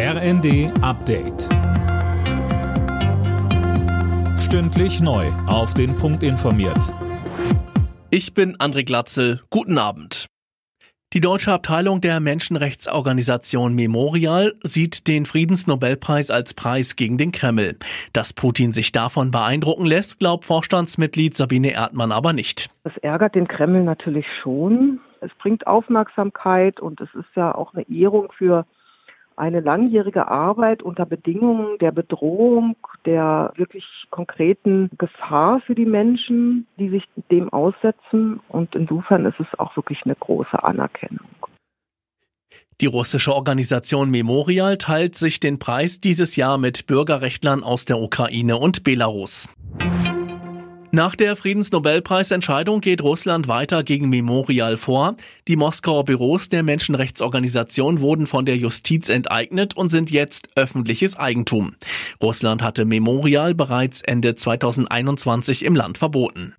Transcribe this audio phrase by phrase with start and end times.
[0.00, 1.48] RND Update.
[4.38, 5.26] Stündlich neu.
[5.48, 6.94] Auf den Punkt informiert.
[8.08, 9.40] Ich bin André Glatzel.
[9.50, 10.26] Guten Abend.
[11.14, 17.76] Die deutsche Abteilung der Menschenrechtsorganisation Memorial sieht den Friedensnobelpreis als Preis gegen den Kreml.
[18.12, 22.70] Dass Putin sich davon beeindrucken lässt, glaubt Vorstandsmitglied Sabine Erdmann aber nicht.
[22.84, 25.00] Es ärgert den Kreml natürlich schon.
[25.20, 28.64] Es bringt Aufmerksamkeit und es ist ja auch eine Ehrung für
[29.38, 36.88] eine langjährige Arbeit unter Bedingungen der Bedrohung, der wirklich konkreten Gefahr für die Menschen, die
[36.90, 38.40] sich dem aussetzen.
[38.48, 41.28] Und insofern ist es auch wirklich eine große Anerkennung.
[42.80, 48.56] Die russische Organisation Memorial teilt sich den Preis dieses Jahr mit Bürgerrechtlern aus der Ukraine
[48.56, 49.48] und Belarus.
[50.90, 55.16] Nach der Friedensnobelpreisentscheidung geht Russland weiter gegen Memorial vor.
[55.46, 61.74] Die Moskauer Büros der Menschenrechtsorganisation wurden von der Justiz enteignet und sind jetzt öffentliches Eigentum.
[62.22, 66.54] Russland hatte Memorial bereits Ende 2021 im Land verboten.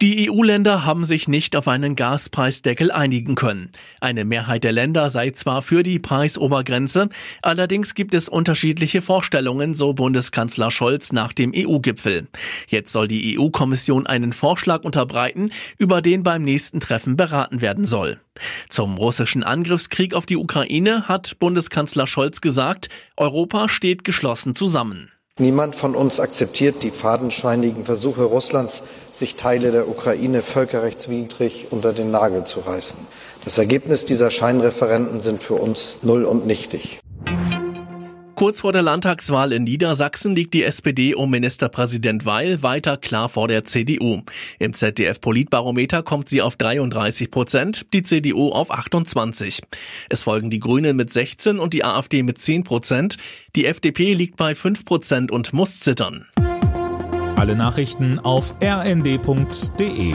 [0.00, 3.72] Die EU-Länder haben sich nicht auf einen Gaspreisdeckel einigen können.
[4.00, 7.08] Eine Mehrheit der Länder sei zwar für die Preisobergrenze,
[7.42, 12.28] allerdings gibt es unterschiedliche Vorstellungen, so Bundeskanzler Scholz nach dem EU-Gipfel.
[12.68, 18.20] Jetzt soll die EU-Kommission einen Vorschlag unterbreiten, über den beim nächsten Treffen beraten werden soll.
[18.68, 25.10] Zum russischen Angriffskrieg auf die Ukraine hat Bundeskanzler Scholz gesagt, Europa steht geschlossen zusammen.
[25.40, 32.10] Niemand von uns akzeptiert die fadenscheinigen Versuche Russlands, sich Teile der Ukraine völkerrechtswidrig unter den
[32.10, 33.06] Nagel zu reißen.
[33.44, 36.98] Das Ergebnis dieser Scheinreferenten sind für uns null und nichtig.
[38.38, 43.48] Kurz vor der Landtagswahl in Niedersachsen liegt die SPD um Ministerpräsident Weil weiter klar vor
[43.48, 44.22] der CDU.
[44.60, 49.60] Im ZDF-Politbarometer kommt sie auf 33 Prozent, die CDU auf 28.
[50.08, 53.16] Es folgen die Grünen mit 16 und die AfD mit 10 Prozent.
[53.56, 56.28] Die FDP liegt bei 5 Prozent und muss zittern.
[57.34, 60.14] Alle Nachrichten auf rnd.de